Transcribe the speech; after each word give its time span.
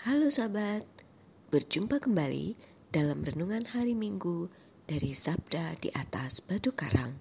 Halo 0.00 0.32
sahabat, 0.32 0.88
berjumpa 1.52 2.00
kembali 2.00 2.56
dalam 2.88 3.20
renungan 3.20 3.68
hari 3.68 3.92
Minggu 3.92 4.48
dari 4.88 5.12
Sabda 5.12 5.76
di 5.76 5.92
atas 5.92 6.40
Batu 6.40 6.72
Karang. 6.72 7.20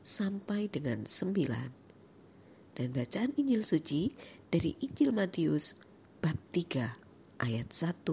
sampai 0.00 0.72
dengan 0.72 1.04
9. 1.04 2.72
Dan 2.72 2.88
bacaan 2.96 3.36
Injil 3.36 3.68
suci 3.68 4.16
dari 4.48 4.72
Injil 4.80 5.12
Matius 5.12 5.76
bab 6.24 6.40
3 6.56 7.05
ayat 7.36 7.68
1 7.68 8.04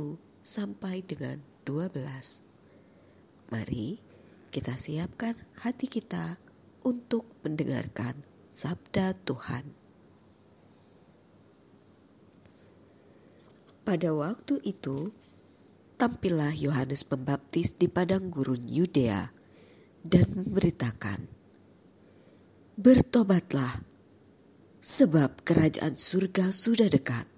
sampai 0.44 1.00
dengan 1.03 1.39
12. 1.64 1.95
Mari 3.52 4.03
kita 4.52 4.75
siapkan 4.75 5.39
hati 5.64 5.88
kita 5.88 6.38
untuk 6.84 7.25
mendengarkan 7.42 8.22
sabda 8.52 9.16
Tuhan. 9.23 9.66
Pada 13.83 14.16
waktu 14.16 14.64
itu, 14.64 15.11
tampillah 16.00 16.55
Yohanes 16.55 17.03
Pembaptis 17.03 17.76
di 17.76 17.92
padang 17.92 18.31
gurun 18.31 18.64
Yudea 18.64 19.28
dan 20.03 20.28
memberitakan, 20.39 21.28
Bertobatlah, 22.80 23.83
sebab 24.80 25.44
kerajaan 25.44 25.95
surga 26.00 26.52
sudah 26.55 26.88
dekat. 26.88 27.33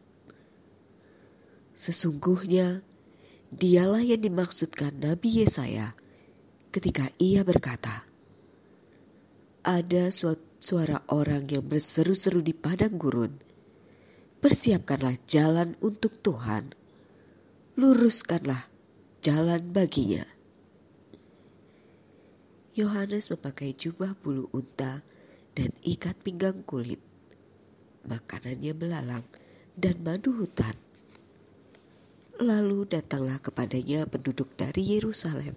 Sesungguhnya 1.76 2.80
dialah 3.52 4.00
yang 4.00 4.24
dimaksudkan 4.24 4.96
Nabi 4.96 5.44
Yesaya 5.44 5.92
ketika 6.72 7.12
ia 7.20 7.44
berkata, 7.44 8.08
Ada 9.68 10.08
suara 10.64 11.04
orang 11.12 11.44
yang 11.52 11.68
berseru-seru 11.68 12.40
di 12.40 12.56
padang 12.56 12.96
gurun, 12.96 13.36
Persiapkanlah 14.40 15.20
jalan 15.28 15.74
untuk 15.82 16.22
Tuhan, 16.24 16.72
luruskanlah 17.76 18.72
jalan 19.20 19.74
baginya. 19.74 20.22
Yohanes 22.78 23.34
memakai 23.34 23.74
jubah 23.74 24.14
bulu 24.20 24.48
unta 24.54 25.02
dan 25.58 25.74
ikat 25.82 26.22
pinggang 26.22 26.62
kulit. 26.62 27.02
Makanannya 28.06 28.74
belalang 28.78 29.26
dan 29.74 29.98
madu 30.06 30.36
hutan. 30.38 30.85
Lalu 32.36 32.84
datanglah 32.92 33.40
kepadanya 33.40 34.04
penduduk 34.12 34.52
dari 34.60 34.84
Yerusalem 34.84 35.56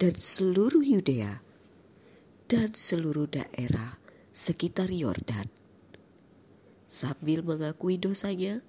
dan 0.00 0.16
seluruh 0.16 0.80
Yudea 0.80 1.44
dan 2.48 2.72
seluruh 2.72 3.28
daerah 3.28 4.00
sekitar 4.32 4.88
Yordan. 4.88 5.44
Sambil 6.88 7.44
mengakui 7.44 8.00
dosanya, 8.00 8.64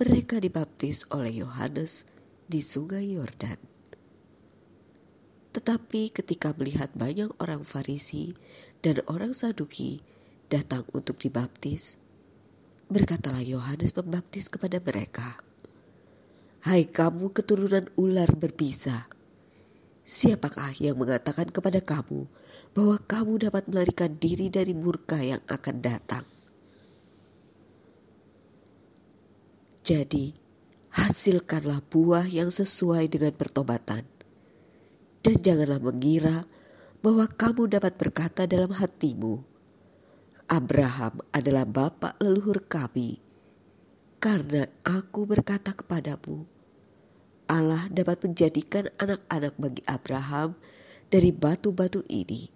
mereka 0.00 0.40
dibaptis 0.40 1.04
oleh 1.12 1.44
Yohanes 1.44 2.08
di 2.48 2.64
sungai 2.64 3.12
Yordan. 3.18 3.60
Tetapi 5.52 6.14
ketika 6.14 6.54
melihat 6.54 6.94
banyak 6.96 7.34
orang 7.42 7.68
Farisi 7.68 8.32
dan 8.80 9.04
orang 9.10 9.34
Saduki 9.34 10.00
datang 10.48 10.88
untuk 10.94 11.20
dibaptis, 11.20 12.00
berkatalah 12.88 13.42
Yohanes 13.42 13.90
Pembaptis 13.90 14.46
kepada 14.46 14.80
mereka, 14.80 15.42
Hai 16.58 16.90
kamu 16.90 17.30
keturunan 17.30 17.86
ular 17.94 18.34
berbisa, 18.34 19.06
siapakah 20.02 20.74
yang 20.82 20.98
mengatakan 20.98 21.46
kepada 21.54 21.78
kamu 21.78 22.26
bahwa 22.74 22.98
kamu 22.98 23.46
dapat 23.46 23.70
melarikan 23.70 24.18
diri 24.18 24.50
dari 24.50 24.74
murka 24.74 25.22
yang 25.22 25.38
akan 25.46 25.76
datang? 25.78 26.26
Jadi, 29.86 30.34
hasilkanlah 30.98 31.78
buah 31.94 32.26
yang 32.26 32.50
sesuai 32.50 33.06
dengan 33.06 33.38
pertobatan. 33.38 34.02
Dan 35.22 35.38
janganlah 35.38 35.78
mengira 35.78 36.42
bahwa 37.06 37.30
kamu 37.30 37.70
dapat 37.70 37.94
berkata 37.94 38.50
dalam 38.50 38.74
hatimu, 38.74 39.46
Abraham 40.50 41.22
adalah 41.30 41.62
bapak 41.62 42.18
leluhur 42.18 42.66
kami 42.66 43.27
karena 44.18 44.66
aku 44.82 45.30
berkata 45.30 45.70
kepadamu, 45.70 46.42
Allah 47.46 47.86
dapat 47.88 48.26
menjadikan 48.26 48.90
anak-anak 48.98 49.54
bagi 49.56 49.82
Abraham 49.86 50.58
dari 51.06 51.30
batu-batu 51.30 52.02
ini. 52.10 52.50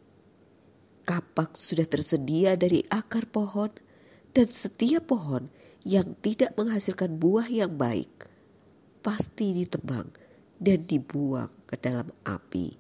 Kapak 1.07 1.55
sudah 1.55 1.87
tersedia 1.87 2.59
dari 2.59 2.83
akar 2.91 3.31
pohon, 3.31 3.71
dan 4.35 4.49
setiap 4.51 5.07
pohon 5.09 5.49
yang 5.87 6.19
tidak 6.19 6.55
menghasilkan 6.59 7.19
buah 7.19 7.47
yang 7.47 7.75
baik 7.75 8.11
pasti 9.03 9.51
ditebang 9.51 10.15
dan 10.63 10.87
dibuang 10.87 11.51
ke 11.67 11.75
dalam 11.79 12.09
api. 12.23 12.79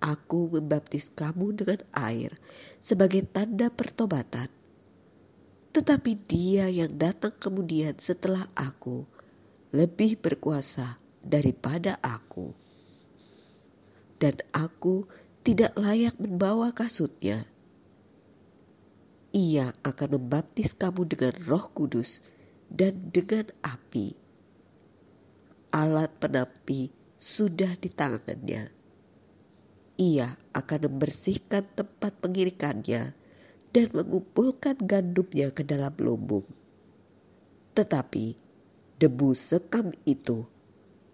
Aku 0.00 0.48
membaptis 0.48 1.12
kamu 1.12 1.60
dengan 1.60 1.80
air 1.92 2.38
sebagai 2.80 3.26
tanda 3.28 3.68
pertobatan 3.68 4.48
tetapi 5.70 6.18
dia 6.26 6.66
yang 6.66 6.98
datang 6.98 7.30
kemudian 7.30 7.94
setelah 8.02 8.50
aku 8.58 9.06
lebih 9.70 10.18
berkuasa 10.18 10.98
daripada 11.22 12.02
aku. 12.02 12.50
Dan 14.20 14.36
aku 14.50 15.06
tidak 15.46 15.72
layak 15.78 16.18
membawa 16.18 16.74
kasutnya. 16.74 17.48
Ia 19.30 19.72
akan 19.86 20.08
membaptis 20.18 20.74
kamu 20.74 21.06
dengan 21.06 21.34
roh 21.46 21.70
kudus 21.70 22.18
dan 22.66 23.14
dengan 23.14 23.46
api. 23.62 24.18
Alat 25.70 26.10
penapi 26.18 26.90
sudah 27.14 27.78
di 27.78 27.88
tangannya. 27.94 28.74
Ia 30.02 30.34
akan 30.50 30.80
membersihkan 30.90 31.78
tempat 31.78 32.18
pengirikannya 32.18 33.19
dan 33.70 33.90
mengumpulkan 33.94 34.76
gandumnya 34.82 35.54
ke 35.54 35.62
dalam 35.62 35.94
lumbung. 35.98 36.46
Tetapi 37.74 38.34
debu 38.98 39.30
sekam 39.32 39.94
itu 40.02 40.44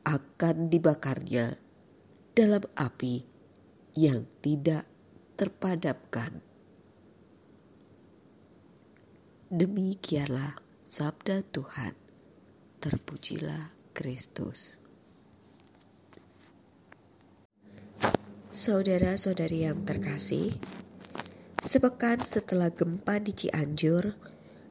akan 0.06 0.72
dibakarnya 0.72 1.60
dalam 2.32 2.64
api 2.76 3.24
yang 3.96 4.28
tidak 4.40 4.88
terpadamkan. 5.36 6.40
Demikianlah 9.46 10.58
sabda 10.82 11.46
Tuhan. 11.48 11.94
Terpujilah 12.82 13.72
Kristus. 13.96 14.78
Saudara-saudari 18.52 19.68
yang 19.68 19.84
terkasih, 19.84 20.56
Sepekan 21.66 22.22
setelah 22.22 22.70
gempa 22.70 23.18
di 23.18 23.34
Cianjur, 23.34 24.14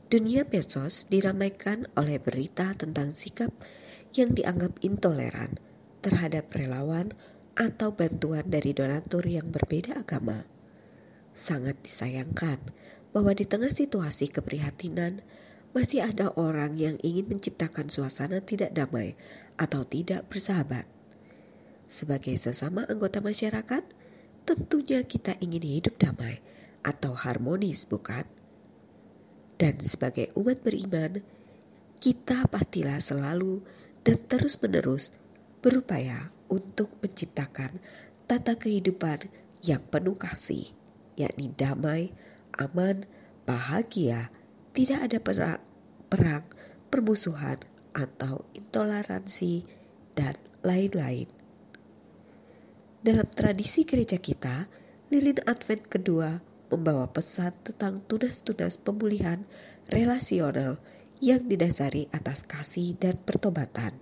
dunia 0.08 0.48
medsos 0.48 1.12
diramaikan 1.12 1.92
oleh 2.00 2.24
berita 2.24 2.72
tentang 2.72 3.12
sikap 3.12 3.52
yang 4.16 4.32
dianggap 4.32 4.80
intoleran 4.80 5.60
terhadap 6.00 6.48
relawan 6.56 7.12
atau 7.60 7.92
bantuan 7.92 8.48
dari 8.48 8.72
donatur 8.72 9.28
yang 9.28 9.52
berbeda 9.52 10.08
agama. 10.08 10.48
Sangat 11.36 11.84
disayangkan 11.84 12.64
bahwa 13.12 13.36
di 13.36 13.44
tengah 13.44 13.76
situasi 13.76 14.32
keprihatinan 14.32 15.20
masih 15.76 16.00
ada 16.00 16.32
orang 16.40 16.80
yang 16.80 16.96
ingin 17.04 17.28
menciptakan 17.28 17.92
suasana 17.92 18.40
tidak 18.40 18.72
damai 18.72 19.20
atau 19.60 19.84
tidak 19.84 20.32
bersahabat. 20.32 20.88
Sebagai 21.92 22.40
sesama 22.40 22.88
anggota 22.88 23.20
masyarakat, 23.20 23.84
tentunya 24.48 25.04
kita 25.04 25.36
ingin 25.44 25.84
hidup 25.84 26.00
damai 26.00 26.40
atau 26.86 27.18
harmonis, 27.18 27.90
bukan? 27.90 28.30
Dan 29.58 29.82
sebagai 29.82 30.30
umat 30.38 30.62
beriman, 30.62 31.26
kita 31.98 32.46
pastilah 32.46 33.02
selalu 33.02 33.66
dan 34.06 34.22
terus-menerus 34.30 35.10
berupaya 35.66 36.30
untuk 36.46 36.94
menciptakan 37.02 37.82
tata 38.30 38.54
kehidupan 38.62 39.34
yang 39.66 39.82
penuh 39.90 40.14
kasih, 40.14 40.70
yakni 41.18 41.50
damai, 41.50 42.14
aman, 42.62 43.10
bahagia, 43.50 44.30
tidak 44.78 45.10
ada 45.10 45.18
perang, 45.18 45.62
perang 46.06 46.46
permusuhan, 46.94 47.60
atau 47.92 48.48
intoleransi, 48.56 49.68
dan 50.16 50.36
lain-lain. 50.64 51.28
Dalam 53.04 53.28
tradisi 53.36 53.84
gereja 53.84 54.16
kita, 54.16 54.72
lilin 55.12 55.44
Advent 55.44 55.92
kedua 55.92 56.40
membawa 56.70 57.10
pesan 57.12 57.54
tentang 57.66 58.02
tunas-tunas 58.06 58.78
pemulihan 58.82 59.46
relasional 59.90 60.82
yang 61.24 61.48
didasari 61.48 62.12
atas 62.12 62.44
kasih 62.44 62.98
dan 62.98 63.18
pertobatan. 63.22 64.02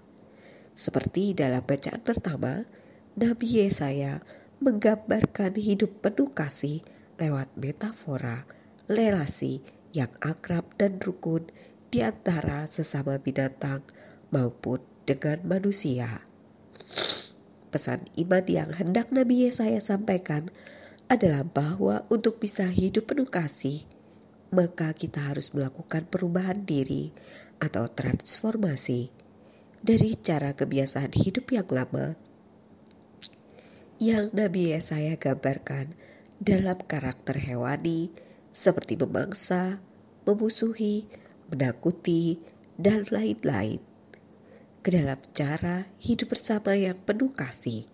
Seperti 0.73 1.37
dalam 1.37 1.61
bacaan 1.61 2.01
pertama, 2.01 2.65
Nabi 3.13 3.61
Yesaya 3.61 4.25
menggambarkan 4.57 5.53
hidup 5.59 6.01
penuh 6.01 6.33
kasih 6.33 6.81
lewat 7.21 7.53
metafora 7.53 8.49
relasi 8.89 9.61
yang 9.93 10.09
akrab 10.19 10.73
dan 10.75 10.97
rukun 10.97 11.53
di 11.93 12.01
antara 12.01 12.65
sesama 12.65 13.21
binatang 13.21 13.85
maupun 14.33 14.81
dengan 15.05 15.45
manusia. 15.45 16.25
Pesan 17.69 18.09
iman 18.17 18.45
yang 18.49 18.69
hendak 18.73 19.13
Nabi 19.13 19.45
Yesaya 19.45 19.77
sampaikan 19.77 20.49
adalah 21.13 21.45
bahwa 21.45 22.01
untuk 22.09 22.41
bisa 22.41 22.65
hidup 22.65 23.13
penuh 23.13 23.29
kasih, 23.29 23.85
maka 24.49 24.97
kita 24.97 25.29
harus 25.29 25.53
melakukan 25.53 26.09
perubahan 26.09 26.65
diri 26.65 27.13
atau 27.61 27.85
transformasi 27.85 29.13
dari 29.85 30.17
cara 30.17 30.57
kebiasaan 30.57 31.13
hidup 31.13 31.53
yang 31.53 31.69
lama 31.69 32.17
yang 34.03 34.33
Nabi 34.35 34.75
Yesaya 34.75 35.15
gambarkan 35.15 35.95
dalam 36.41 36.75
karakter 36.75 37.39
hewani 37.39 38.11
seperti 38.51 38.99
memangsa, 38.99 39.79
memusuhi, 40.27 41.07
menakuti, 41.47 42.41
dan 42.75 43.07
lain-lain 43.07 43.79
ke 44.83 44.91
dalam 44.91 45.21
cara 45.31 45.87
hidup 46.03 46.35
bersama 46.35 46.75
yang 46.75 46.99
penuh 46.99 47.31
kasih, 47.31 47.87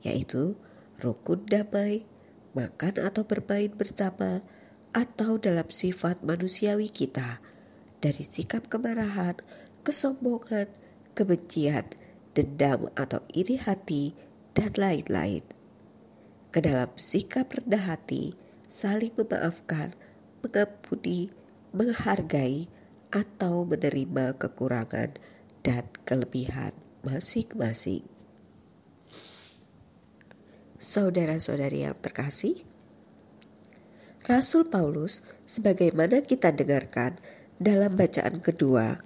yaitu 0.00 0.56
rukun 1.04 1.44
damai, 1.44 2.08
makan 2.52 3.00
atau 3.00 3.24
bermain 3.24 3.72
bersama, 3.72 4.44
atau 4.92 5.40
dalam 5.40 5.66
sifat 5.72 6.20
manusiawi 6.20 6.92
kita 6.92 7.40
dari 8.04 8.24
sikap 8.26 8.68
kemarahan, 8.68 9.40
kesombongan, 9.86 10.68
kebencian, 11.16 11.88
dendam 12.36 12.92
atau 12.92 13.24
iri 13.32 13.56
hati, 13.56 14.12
dan 14.52 14.76
lain-lain. 14.76 15.44
Ke 16.52 16.60
dalam 16.60 16.92
sikap 17.00 17.56
rendah 17.56 17.96
hati, 17.96 18.36
saling 18.68 19.16
memaafkan, 19.16 19.96
mengampuni, 20.44 21.32
menghargai, 21.72 22.68
atau 23.12 23.68
menerima 23.68 24.40
kekurangan 24.40 25.20
dan 25.60 25.84
kelebihan 26.08 26.72
masing-masing. 27.04 28.11
Saudara-saudari 30.82 31.86
yang 31.86 31.94
terkasih, 31.94 32.66
Rasul 34.26 34.66
Paulus, 34.66 35.22
sebagaimana 35.46 36.26
kita 36.26 36.50
dengarkan 36.50 37.22
dalam 37.54 37.94
bacaan 37.94 38.42
kedua, 38.42 38.98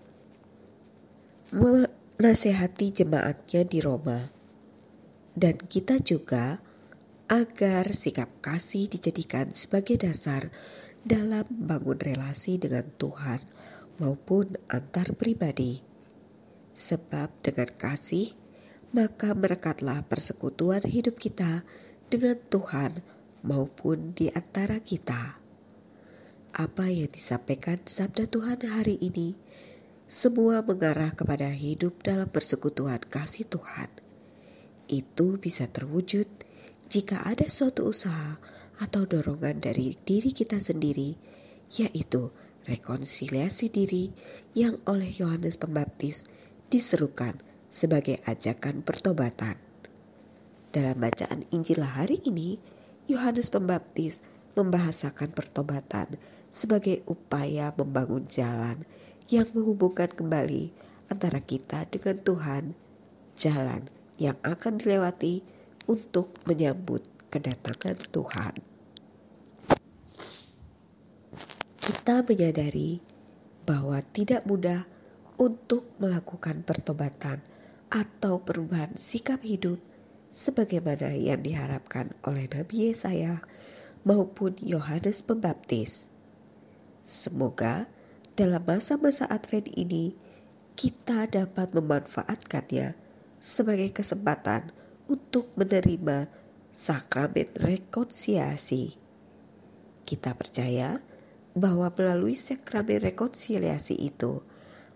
menasehati 1.52 2.96
jemaatnya 2.96 3.68
di 3.68 3.84
Roma, 3.84 4.32
dan 5.36 5.60
kita 5.60 6.00
juga 6.00 6.64
agar 7.28 7.92
sikap 7.92 8.32
kasih 8.40 8.88
dijadikan 8.88 9.52
sebagai 9.52 10.00
dasar 10.00 10.48
dalam 11.04 11.44
membangun 11.52 12.00
relasi 12.00 12.56
dengan 12.56 12.88
Tuhan 12.96 13.44
maupun 14.00 14.56
antar 14.72 15.12
pribadi. 15.12 15.84
Sebab 16.72 17.44
dengan 17.44 17.68
kasih, 17.76 18.45
maka 18.96 19.36
merekatlah 19.36 20.08
persekutuan 20.08 20.80
hidup 20.88 21.20
kita 21.20 21.68
dengan 22.08 22.40
Tuhan 22.48 23.04
maupun 23.44 24.16
di 24.16 24.32
antara 24.32 24.80
kita. 24.80 25.36
Apa 26.56 26.88
yang 26.88 27.12
disampaikan 27.12 27.84
sabda 27.84 28.24
Tuhan 28.24 28.64
hari 28.64 28.96
ini, 29.04 29.36
semua 30.08 30.64
mengarah 30.64 31.12
kepada 31.12 31.52
hidup 31.52 32.00
dalam 32.00 32.32
persekutuan 32.32 33.04
kasih 33.04 33.44
Tuhan. 33.44 33.92
Itu 34.88 35.36
bisa 35.36 35.68
terwujud 35.68 36.24
jika 36.88 37.20
ada 37.28 37.44
suatu 37.52 37.92
usaha 37.92 38.40
atau 38.80 39.04
dorongan 39.04 39.60
dari 39.60 40.00
diri 40.08 40.32
kita 40.32 40.56
sendiri, 40.56 41.20
yaitu 41.76 42.32
rekonsiliasi 42.64 43.68
diri 43.68 44.08
yang 44.56 44.80
oleh 44.88 45.12
Yohanes 45.12 45.60
Pembaptis 45.60 46.24
diserukan 46.72 47.45
sebagai 47.76 48.16
ajakan 48.24 48.80
pertobatan. 48.80 49.60
Dalam 50.72 50.96
bacaan 50.96 51.44
Injil 51.52 51.84
hari 51.84 52.24
ini, 52.24 52.56
Yohanes 53.04 53.52
Pembaptis 53.52 54.24
membahasakan 54.56 55.36
pertobatan 55.36 56.16
sebagai 56.48 57.04
upaya 57.04 57.76
membangun 57.76 58.24
jalan 58.24 58.88
yang 59.28 59.44
menghubungkan 59.52 60.08
kembali 60.08 60.72
antara 61.12 61.44
kita 61.44 61.84
dengan 61.92 62.16
Tuhan, 62.24 62.64
jalan 63.36 63.92
yang 64.16 64.40
akan 64.40 64.80
dilewati 64.80 65.44
untuk 65.84 66.32
menyambut 66.48 67.04
kedatangan 67.28 68.00
Tuhan. 68.08 68.76
kita 72.06 72.22
menyadari 72.22 73.02
bahwa 73.66 73.98
tidak 73.98 74.42
mudah 74.46 74.86
untuk 75.42 75.90
melakukan 75.98 76.62
pertobatan 76.62 77.42
atau 77.90 78.42
perubahan 78.42 78.98
sikap 78.98 79.46
hidup 79.46 79.78
sebagaimana 80.30 81.14
yang 81.14 81.40
diharapkan 81.40 82.12
oleh 82.26 82.50
Nabi 82.50 82.90
Yesaya 82.90 83.40
maupun 84.02 84.58
Yohanes 84.62 85.22
Pembaptis. 85.24 86.10
Semoga 87.06 87.88
dalam 88.34 88.62
masa-masa 88.66 89.24
Advent 89.30 89.70
ini 89.72 90.12
kita 90.76 91.24
dapat 91.30 91.72
memanfaatkannya 91.72 92.98
sebagai 93.40 93.94
kesempatan 93.96 94.74
untuk 95.08 95.48
menerima 95.56 96.28
sakramen 96.68 97.48
rekonsiliasi. 97.56 98.98
Kita 100.04 100.36
percaya 100.36 101.00
bahwa 101.56 101.88
melalui 101.96 102.36
sakramen 102.36 103.00
rekonsiliasi 103.00 103.96
itu 103.96 104.44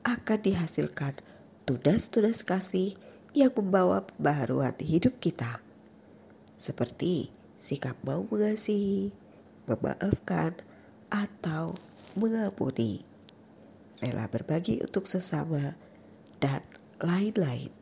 akan 0.05 0.38
dihasilkan 0.45 1.17
tunas-tunas 1.69 2.43
kasih 2.45 2.97
yang 3.37 3.55
membawa 3.55 4.07
pembaharuan 4.07 4.75
hidup 4.81 5.19
kita. 5.23 5.62
Seperti 6.59 7.31
sikap 7.61 7.97
mau 8.05 8.26
mengasihi, 8.26 9.12
memaafkan, 9.71 10.59
atau 11.11 11.75
mengampuni, 12.14 13.02
rela 13.99 14.31
berbagi 14.31 14.81
untuk 14.81 15.05
sesama, 15.11 15.75
dan 16.38 16.62
lain-lain. 17.02 17.73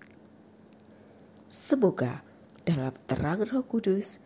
Semoga 1.49 2.25
dalam 2.65 2.93
terang 3.09 3.45
roh 3.49 3.65
kudus 3.65 4.21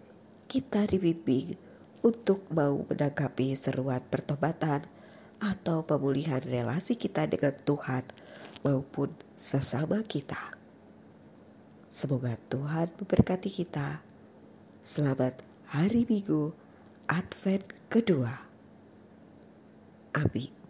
kita 0.50 0.90
dibimbing 0.90 1.54
untuk 2.02 2.50
mau 2.50 2.82
menanggapi 2.82 3.54
seruan 3.54 4.02
pertobatan 4.02 4.90
atau 5.38 5.86
pemulihan 5.86 6.42
relasi 6.42 6.98
kita 6.98 7.30
dengan 7.30 7.54
Tuhan 7.62 8.02
maupun 8.62 9.14
sesama 9.34 10.00
kita. 10.06 10.54
Semoga 11.92 12.40
Tuhan 12.48 12.88
memberkati 12.96 13.52
kita. 13.52 14.00
Selamat 14.80 15.44
hari 15.68 16.08
Minggu 16.08 16.56
Advent 17.06 17.68
kedua. 17.92 18.48
Amin. 20.16 20.61